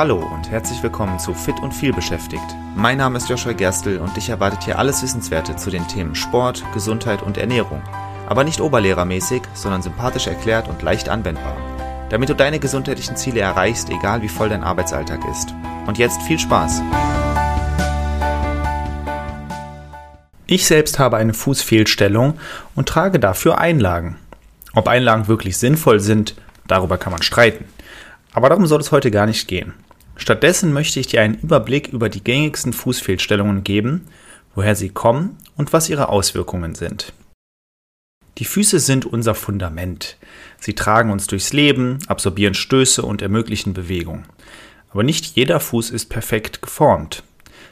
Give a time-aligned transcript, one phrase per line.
[0.00, 2.56] Hallo und herzlich willkommen zu Fit und viel beschäftigt.
[2.74, 6.64] Mein Name ist Joshua Gerstl und dich erwartet hier alles Wissenswerte zu den Themen Sport,
[6.72, 7.82] Gesundheit und Ernährung.
[8.26, 11.54] Aber nicht oberlehrermäßig, sondern sympathisch erklärt und leicht anwendbar.
[12.08, 15.54] Damit du deine gesundheitlichen Ziele erreichst, egal wie voll dein Arbeitsalltag ist.
[15.86, 16.80] Und jetzt viel Spaß!
[20.46, 22.40] Ich selbst habe eine Fußfehlstellung
[22.74, 24.16] und trage dafür Einlagen.
[24.72, 26.36] Ob Einlagen wirklich sinnvoll sind,
[26.66, 27.66] darüber kann man streiten.
[28.32, 29.74] Aber darum soll es heute gar nicht gehen.
[30.20, 34.02] Stattdessen möchte ich dir einen Überblick über die gängigsten Fußfehlstellungen geben,
[34.54, 37.14] woher sie kommen und was ihre Auswirkungen sind.
[38.36, 40.18] Die Füße sind unser Fundament.
[40.58, 44.24] Sie tragen uns durchs Leben, absorbieren Stöße und ermöglichen Bewegung.
[44.90, 47.24] Aber nicht jeder Fuß ist perfekt geformt.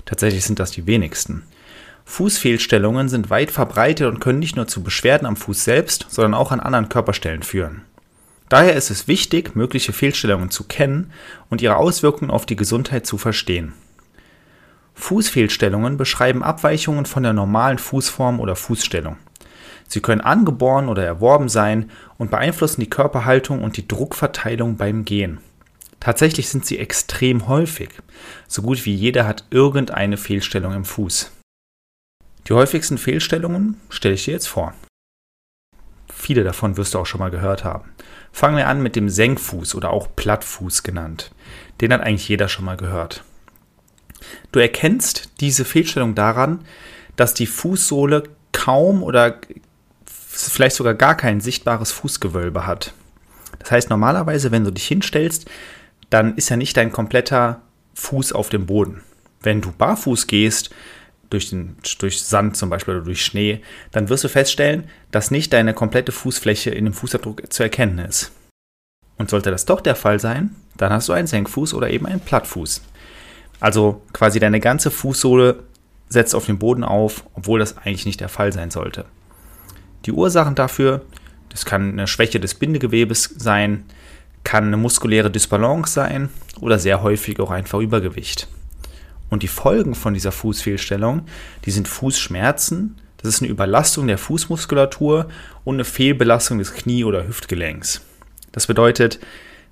[0.06, 1.42] Tatsächlich sind das die wenigsten.
[2.06, 6.50] Fußfehlstellungen sind weit verbreitet und können nicht nur zu Beschwerden am Fuß selbst, sondern auch
[6.50, 7.82] an anderen Körperstellen führen.
[8.48, 11.12] Daher ist es wichtig, mögliche Fehlstellungen zu kennen
[11.50, 13.74] und ihre Auswirkungen auf die Gesundheit zu verstehen.
[14.94, 19.16] Fußfehlstellungen beschreiben Abweichungen von der normalen Fußform oder Fußstellung.
[19.86, 25.38] Sie können angeboren oder erworben sein und beeinflussen die Körperhaltung und die Druckverteilung beim Gehen.
[26.00, 27.90] Tatsächlich sind sie extrem häufig.
[28.46, 31.32] So gut wie jeder hat irgendeine Fehlstellung im Fuß.
[32.48, 34.74] Die häufigsten Fehlstellungen stelle ich dir jetzt vor.
[36.28, 37.88] Viele davon wirst du auch schon mal gehört haben.
[38.32, 41.30] Fangen wir an mit dem Senkfuß oder auch Plattfuß genannt.
[41.80, 43.24] Den hat eigentlich jeder schon mal gehört.
[44.52, 46.66] Du erkennst diese Fehlstellung daran,
[47.16, 49.38] dass die Fußsohle kaum oder
[50.04, 52.92] vielleicht sogar gar kein sichtbares Fußgewölbe hat.
[53.60, 55.46] Das heißt, normalerweise, wenn du dich hinstellst,
[56.10, 57.62] dann ist ja nicht dein kompletter
[57.94, 59.02] Fuß auf dem Boden.
[59.40, 60.68] Wenn du barfuß gehst,
[61.30, 63.60] durch, den, durch Sand zum Beispiel oder durch Schnee,
[63.92, 68.32] dann wirst du feststellen, dass nicht deine komplette Fußfläche in dem Fußabdruck zu erkennen ist.
[69.16, 72.20] Und sollte das doch der Fall sein, dann hast du einen Senkfuß oder eben einen
[72.20, 72.82] Plattfuß.
[73.60, 75.64] Also quasi deine ganze Fußsohle
[76.08, 79.04] setzt auf den Boden auf, obwohl das eigentlich nicht der Fall sein sollte.
[80.06, 81.02] Die Ursachen dafür,
[81.48, 83.84] das kann eine Schwäche des Bindegewebes sein,
[84.44, 86.28] kann eine muskuläre Dysbalance sein
[86.60, 88.48] oder sehr häufig auch einfach Übergewicht.
[89.30, 91.22] Und die Folgen von dieser Fußfehlstellung,
[91.64, 95.28] die sind Fußschmerzen, das ist eine Überlastung der Fußmuskulatur
[95.64, 98.00] und eine Fehlbelastung des Knie- oder Hüftgelenks.
[98.52, 99.18] Das bedeutet,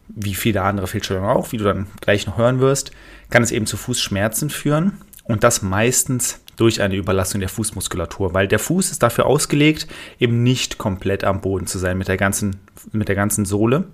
[0.08, 2.90] wie viele andere Fehlstellungen auch, wie du dann gleich noch hören wirst,
[3.30, 8.48] kann es eben zu Fußschmerzen führen und das meistens durch eine Überlastung der Fußmuskulatur, weil
[8.48, 9.86] der Fuß ist dafür ausgelegt,
[10.18, 12.60] eben nicht komplett am Boden zu sein mit der ganzen,
[12.92, 13.84] mit der ganzen Sohle.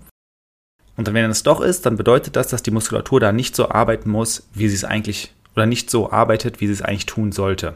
[0.95, 4.09] Und wenn es doch ist, dann bedeutet das, dass die Muskulatur da nicht so arbeiten
[4.09, 7.75] muss, wie sie es eigentlich oder nicht so arbeitet, wie sie es eigentlich tun sollte.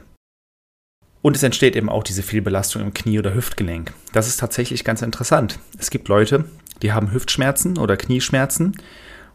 [1.22, 3.94] Und es entsteht eben auch diese Fehlbelastung im Knie- oder Hüftgelenk.
[4.14, 5.60] Das ist tatsächlich ganz interessant.
[5.78, 6.46] Es gibt Leute,
[6.82, 8.78] die haben Hüftschmerzen oder Knieschmerzen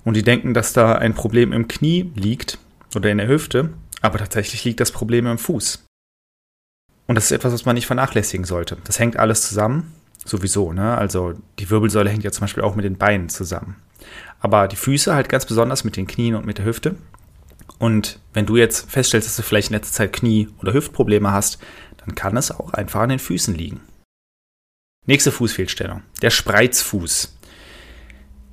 [0.04, 2.58] und die denken, dass da ein Problem im Knie liegt
[2.94, 3.70] oder in der Hüfte,
[4.00, 5.84] aber tatsächlich liegt das Problem im Fuß.
[7.06, 8.78] Und das ist etwas, was man nicht vernachlässigen sollte.
[8.84, 9.92] Das hängt alles zusammen,
[10.24, 10.72] sowieso.
[10.72, 10.97] Ne?
[10.97, 13.76] Also die Wirbelsäule hängt ja zum Beispiel auch mit den Beinen zusammen.
[14.41, 16.97] Aber die Füße halt ganz besonders mit den Knien und mit der Hüfte.
[17.82, 21.59] Und wenn du jetzt feststellst, dass du vielleicht in letzter Zeit Knie- oder Hüftprobleme hast,
[21.97, 23.81] dann kann es auch einfach an den Füßen liegen.
[25.04, 27.37] Nächste Fußfehlstellung, der Spreizfuß.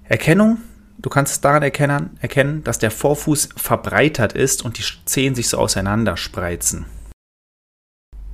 [0.06, 0.58] Erkennung,
[0.98, 5.48] du kannst es daran erkennen, erkennen, dass der Vorfuß verbreitert ist und die Zehen sich
[5.48, 6.88] so auseinander spreizen.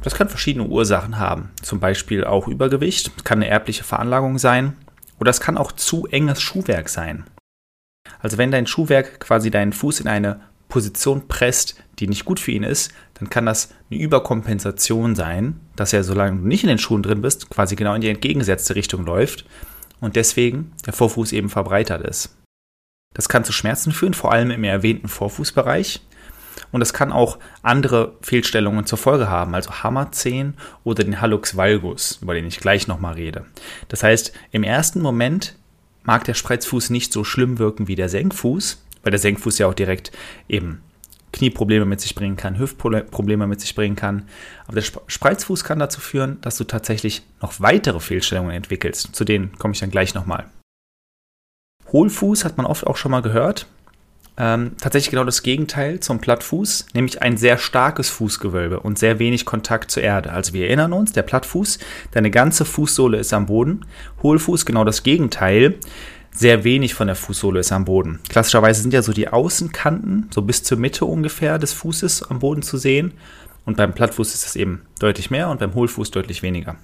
[0.02, 4.78] Das kann verschiedene Ursachen haben, zum Beispiel auch Übergewicht, kann eine erbliche Veranlagung sein
[5.20, 7.26] oder es kann auch zu enges Schuhwerk sein.
[8.22, 12.52] Also wenn dein Schuhwerk quasi deinen Fuß in eine Position presst, die nicht gut für
[12.52, 16.78] ihn ist, dann kann das eine Überkompensation sein, dass er, solange du nicht in den
[16.78, 19.46] Schuhen drin bist, quasi genau in die entgegengesetzte Richtung läuft
[20.02, 22.36] und deswegen der Vorfuß eben verbreitert ist.
[23.14, 26.02] Das kann zu Schmerzen führen, vor allem im erwähnten Vorfußbereich.
[26.72, 32.20] Und das kann auch andere Fehlstellungen zur Folge haben, also Hammerzehen oder den Hallux valgus,
[32.22, 33.46] über den ich gleich nochmal rede.
[33.88, 35.56] Das heißt, im ersten Moment
[36.04, 39.74] mag der Spreizfuß nicht so schlimm wirken wie der Senkfuß, weil der Senkfuß ja auch
[39.74, 40.12] direkt
[40.50, 40.82] eben
[41.32, 44.24] Knieprobleme mit sich bringen kann, Hüftprobleme mit sich bringen kann.
[44.66, 49.16] Aber der Spreizfuß kann dazu führen, dass du tatsächlich noch weitere Fehlstellungen entwickelst.
[49.16, 50.46] Zu denen komme ich dann gleich nochmal.
[51.92, 53.68] Hohlfuß hat man oft auch schon mal gehört.
[54.38, 59.46] Ähm, tatsächlich genau das Gegenteil zum Plattfuß, nämlich ein sehr starkes Fußgewölbe und sehr wenig
[59.46, 60.32] Kontakt zur Erde.
[60.32, 61.80] Also wir erinnern uns, der Plattfuß,
[62.12, 63.86] deine ganze Fußsohle ist am Boden.
[64.24, 65.76] Hohlfuß genau das Gegenteil
[66.36, 68.20] sehr wenig von der Fußsohle ist am Boden.
[68.28, 72.62] Klassischerweise sind ja so die Außenkanten, so bis zur Mitte ungefähr des Fußes am Boden
[72.62, 73.14] zu sehen.
[73.66, 76.76] Und beim Plattfuß ist das eben deutlich mehr und beim Hohlfuß deutlich weniger.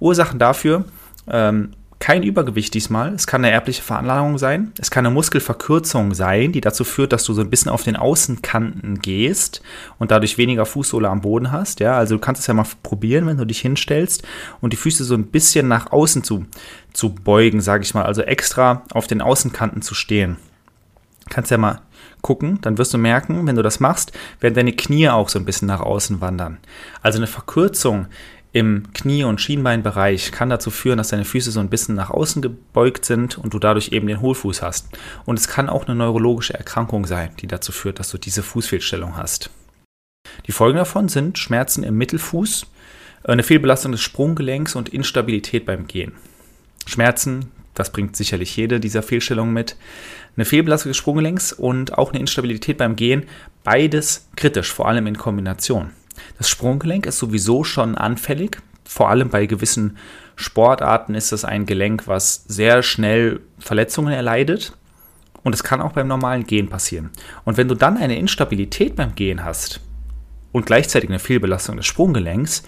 [0.00, 0.84] Ursachen dafür
[1.28, 3.12] ähm, kein Übergewicht diesmal.
[3.14, 4.72] Es kann eine erbliche Veranlagung sein.
[4.78, 7.96] Es kann eine Muskelverkürzung sein, die dazu führt, dass du so ein bisschen auf den
[7.96, 9.62] Außenkanten gehst
[9.98, 11.80] und dadurch weniger Fußsohle am Boden hast.
[11.80, 14.22] Ja, also du kannst es ja mal probieren, wenn du dich hinstellst
[14.60, 16.46] und die Füße so ein bisschen nach außen zu,
[16.92, 18.04] zu beugen, sage ich mal.
[18.04, 20.36] Also extra auf den Außenkanten zu stehen.
[21.30, 21.80] Kannst ja mal
[22.22, 25.44] gucken, dann wirst du merken, wenn du das machst, werden deine Knie auch so ein
[25.44, 26.58] bisschen nach außen wandern.
[27.02, 28.06] Also eine Verkürzung
[28.52, 32.40] im Knie- und Schienbeinbereich kann dazu führen, dass deine Füße so ein bisschen nach außen
[32.40, 34.88] gebeugt sind und du dadurch eben den Hohlfuß hast.
[35.26, 39.16] Und es kann auch eine neurologische Erkrankung sein, die dazu führt, dass du diese Fußfehlstellung
[39.16, 39.50] hast.
[40.46, 42.66] Die Folgen davon sind Schmerzen im Mittelfuß,
[43.24, 46.12] eine Fehlbelastung des Sprunggelenks und Instabilität beim Gehen.
[46.86, 49.76] Schmerzen, das bringt sicherlich jede dieser Fehlstellungen mit.
[50.36, 53.24] Eine Fehlbelastung des Sprunggelenks und auch eine Instabilität beim Gehen,
[53.62, 55.90] beides kritisch, vor allem in Kombination.
[56.36, 58.60] Das Sprunggelenk ist sowieso schon anfällig.
[58.84, 59.96] Vor allem bei gewissen
[60.36, 64.72] Sportarten ist das ein Gelenk, was sehr schnell Verletzungen erleidet.
[65.42, 67.10] Und es kann auch beim normalen Gehen passieren.
[67.44, 69.80] Und wenn du dann eine Instabilität beim Gehen hast
[70.52, 72.64] und gleichzeitig eine Fehlbelastung des Sprunggelenks,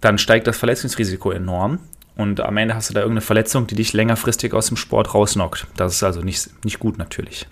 [0.00, 1.78] dann steigt das Verletzungsrisiko enorm.
[2.16, 5.66] Und am Ende hast du da irgendeine Verletzung, die dich längerfristig aus dem Sport rausnockt.
[5.76, 7.48] Das ist also nicht, nicht gut natürlich.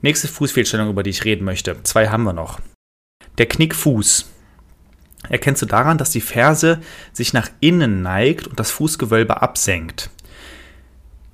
[0.00, 1.82] Nächste Fußfehlstellung, über die ich reden möchte.
[1.82, 2.60] Zwei haben wir noch.
[3.38, 4.26] Der Knickfuß.
[5.28, 6.80] Erkennst du daran, dass die Ferse
[7.12, 10.10] sich nach innen neigt und das Fußgewölbe absenkt.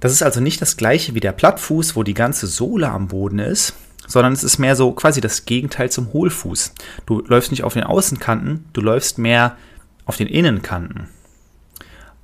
[0.00, 3.38] Das ist also nicht das gleiche wie der Plattfuß, wo die ganze Sohle am Boden
[3.38, 3.74] ist,
[4.06, 6.74] sondern es ist mehr so quasi das Gegenteil zum Hohlfuß.
[7.06, 9.56] Du läufst nicht auf den Außenkanten, du läufst mehr
[10.04, 11.08] auf den Innenkanten.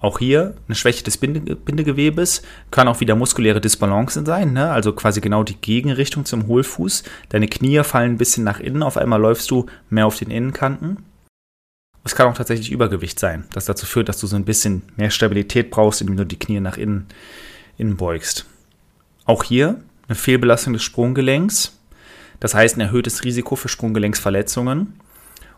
[0.01, 4.71] Auch hier eine Schwäche des Binde Bindegewebes, kann auch wieder muskuläre Disbalance sein, ne?
[4.71, 7.05] also quasi genau die Gegenrichtung zum Hohlfuß.
[7.29, 11.05] Deine Knie fallen ein bisschen nach innen, auf einmal läufst du mehr auf den Innenkanten.
[12.03, 15.11] Es kann auch tatsächlich Übergewicht sein, das dazu führt, dass du so ein bisschen mehr
[15.11, 17.07] Stabilität brauchst, indem du die Knie nach innen,
[17.77, 18.47] innen beugst.
[19.27, 21.79] Auch hier eine Fehlbelastung des Sprunggelenks,
[22.41, 24.99] das heißt ein erhöhtes Risiko für Sprunggelenksverletzungen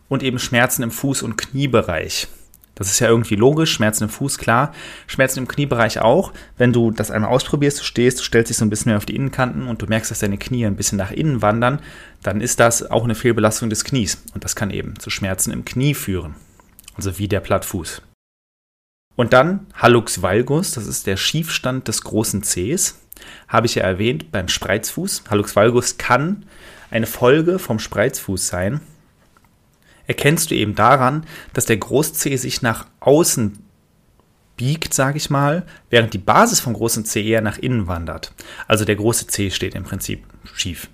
[0.09, 2.27] und eben Schmerzen im Fuß- und Kniebereich.
[2.75, 4.73] Das ist ja irgendwie logisch, Schmerzen im Fuß, klar.
[5.07, 6.33] Schmerzen im Kniebereich auch.
[6.57, 9.05] Wenn du das einmal ausprobierst, du stehst, du stellst dich so ein bisschen mehr auf
[9.05, 11.81] die Innenkanten und du merkst, dass deine Knie ein bisschen nach innen wandern,
[12.23, 14.23] dann ist das auch eine Fehlbelastung des Knies.
[14.35, 16.35] Und das kann eben zu Schmerzen im Knie führen.
[16.95, 18.03] Also wie der Plattfuß.
[19.17, 22.99] Und dann Hallux valgus, das ist der Schiefstand des großen Zehs.
[23.49, 25.25] Habe ich ja erwähnt beim Spreizfuß.
[25.29, 26.47] Hallux valgus kann
[26.91, 28.81] eine Folge vom Spreizfuß sein
[30.07, 33.59] erkennst du eben daran, dass der Großzeh sich nach außen
[34.57, 38.33] biegt, sage ich mal, während die Basis vom großen C eher nach innen wandert.
[38.69, 40.89] Also der große C steht im Prinzip schief.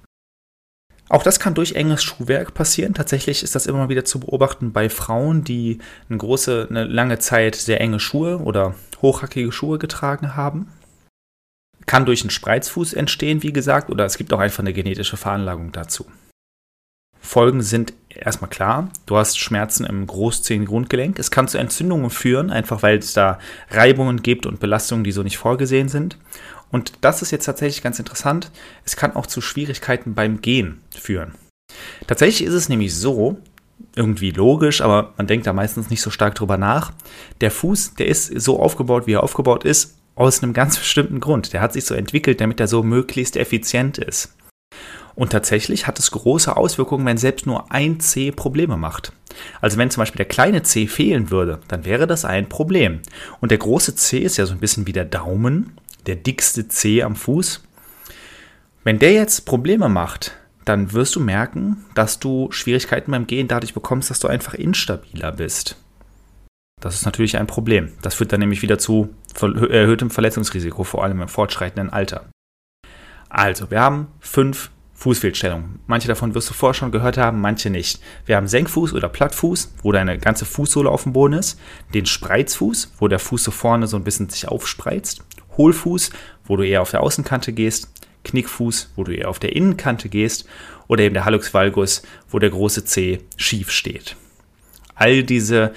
[1.10, 2.92] Auch das kann durch enges Schuhwerk passieren.
[2.92, 5.78] Tatsächlich ist das immer mal wieder zu beobachten bei Frauen, die
[6.08, 10.70] eine große, eine lange Zeit sehr enge Schuhe oder hochhackige Schuhe getragen haben.
[11.86, 15.72] Kann durch einen Spreizfuß entstehen, wie gesagt, oder es gibt auch einfach eine genetische Veranlagung
[15.72, 16.04] dazu.
[17.20, 18.90] Folgen sind erstmal klar.
[19.06, 21.18] Du hast Schmerzen im Großzehengrundgelenk.
[21.18, 23.38] Es kann zu Entzündungen führen, einfach weil es da
[23.70, 26.18] Reibungen gibt und Belastungen, die so nicht vorgesehen sind.
[26.70, 28.50] Und das ist jetzt tatsächlich ganz interessant.
[28.84, 31.34] Es kann auch zu Schwierigkeiten beim Gehen führen.
[32.06, 33.38] Tatsächlich ist es nämlich so,
[33.94, 36.92] irgendwie logisch, aber man denkt da meistens nicht so stark drüber nach.
[37.40, 41.52] Der Fuß, der ist so aufgebaut, wie er aufgebaut ist, aus einem ganz bestimmten Grund.
[41.52, 44.34] Der hat sich so entwickelt, damit er so möglichst effizient ist.
[45.18, 49.10] Und tatsächlich hat es große Auswirkungen, wenn selbst nur ein C Probleme macht.
[49.60, 53.00] Also wenn zum Beispiel der kleine C fehlen würde, dann wäre das ein Problem.
[53.40, 55.72] Und der große C ist ja so ein bisschen wie der Daumen,
[56.06, 57.64] der dickste C am Fuß.
[58.84, 63.74] Wenn der jetzt Probleme macht, dann wirst du merken, dass du Schwierigkeiten beim Gehen dadurch
[63.74, 65.74] bekommst, dass du einfach instabiler bist.
[66.80, 67.90] Das ist natürlich ein Problem.
[68.02, 72.26] Das führt dann nämlich wieder zu erhöhtem Verletzungsrisiko, vor allem im fortschreitenden Alter.
[73.28, 75.78] Also, wir haben fünf Fußfehlstellung.
[75.86, 78.00] Manche davon wirst du vorher schon gehört haben, manche nicht.
[78.26, 81.60] Wir haben Senkfuß oder Plattfuß, wo deine ganze Fußsohle auf dem Boden ist.
[81.94, 85.22] Den Spreizfuß, wo der Fuß so vorne so ein bisschen sich aufspreizt.
[85.56, 86.10] Hohlfuß,
[86.46, 87.92] wo du eher auf der Außenkante gehst.
[88.24, 90.48] Knickfuß, wo du eher auf der Innenkante gehst.
[90.88, 94.16] Oder eben der Hallux valgus, wo der große Zeh schief steht.
[94.96, 95.72] All diese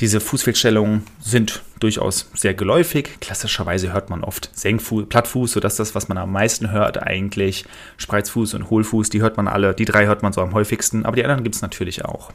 [0.00, 3.20] diese Fußfehlstellungen sind durchaus sehr geläufig.
[3.20, 7.64] Klassischerweise hört man oft Senkfuß, Plattfuß, so dass das, was man am meisten hört, eigentlich
[7.98, 11.16] Spreizfuß und Hohlfuß, die hört man alle, die drei hört man so am häufigsten, aber
[11.16, 12.32] die anderen gibt es natürlich auch.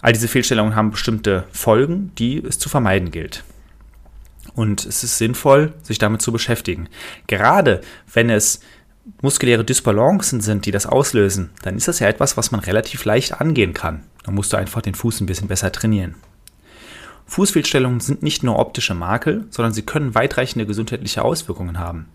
[0.00, 3.44] All diese Fehlstellungen haben bestimmte Folgen, die es zu vermeiden gilt.
[4.54, 6.88] Und es ist sinnvoll, sich damit zu beschäftigen.
[7.26, 8.60] Gerade wenn es
[9.20, 13.40] muskuläre Dysbalancen sind, die das auslösen, dann ist das ja etwas, was man relativ leicht
[13.40, 14.02] angehen kann.
[14.24, 16.14] Da musst du einfach den Fuß ein bisschen besser trainieren.
[17.32, 22.06] Fußfehlstellungen sind nicht nur optische Makel, sondern sie können weitreichende gesundheitliche Auswirkungen haben.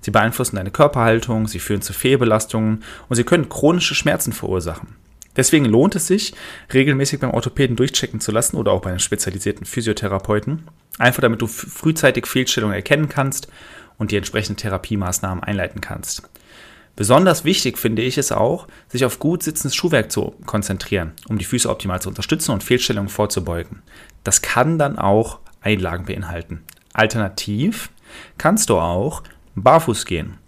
[0.00, 4.96] Sie beeinflussen deine Körperhaltung, sie führen zu Fehlbelastungen und sie können chronische Schmerzen verursachen.
[5.36, 6.34] Deswegen lohnt es sich,
[6.72, 10.64] regelmäßig beim Orthopäden durchchecken zu lassen oder auch bei einem spezialisierten Physiotherapeuten,
[10.98, 13.46] einfach damit du frühzeitig Fehlstellungen erkennen kannst
[13.96, 16.28] und die entsprechenden Therapiemaßnahmen einleiten kannst.
[16.96, 21.44] Besonders wichtig finde ich es auch, sich auf gut sitzendes Schuhwerk zu konzentrieren, um die
[21.44, 23.82] Füße optimal zu unterstützen und Fehlstellungen vorzubeugen.
[24.22, 26.62] Das kann dann auch Einlagen beinhalten.
[26.92, 27.90] Alternativ
[28.38, 29.22] kannst du auch
[29.56, 30.38] barfuß gehen.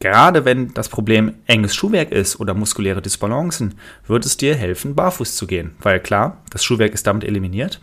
[0.00, 3.74] Gerade wenn das Problem enges Schuhwerk ist oder muskuläre Disbalancen,
[4.06, 5.76] wird es dir helfen, barfuß zu gehen.
[5.80, 7.80] Weil klar, das Schuhwerk ist damit eliminiert.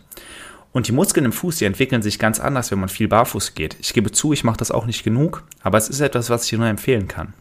[0.72, 3.76] Und die Muskeln im Fuß, die entwickeln sich ganz anders, wenn man viel barfuß geht.
[3.80, 6.50] Ich gebe zu, ich mache das auch nicht genug, aber es ist etwas, was ich
[6.50, 7.34] dir nur empfehlen kann.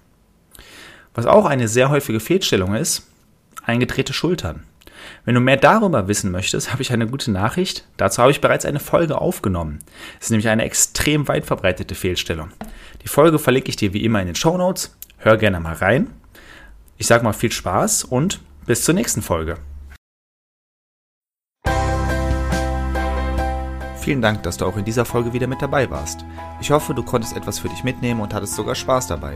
[1.13, 3.07] Was auch eine sehr häufige Fehlstellung ist,
[3.63, 4.63] eingedrehte Schultern.
[5.25, 7.85] Wenn du mehr darüber wissen möchtest, habe ich eine gute Nachricht.
[7.97, 9.79] Dazu habe ich bereits eine Folge aufgenommen.
[10.19, 12.51] Es ist nämlich eine extrem weit verbreitete Fehlstellung.
[13.03, 14.95] Die Folge verlinke ich dir wie immer in den Show Notes.
[15.17, 16.07] Hör gerne mal rein.
[16.97, 19.57] Ich sage mal viel Spaß und bis zur nächsten Folge.
[23.99, 26.25] Vielen Dank, dass du auch in dieser Folge wieder mit dabei warst.
[26.59, 29.35] Ich hoffe, du konntest etwas für dich mitnehmen und hattest sogar Spaß dabei.